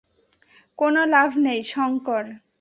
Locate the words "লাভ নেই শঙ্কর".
1.13-2.23